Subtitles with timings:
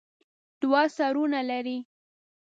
[0.61, 1.77] دوه سرونه لري.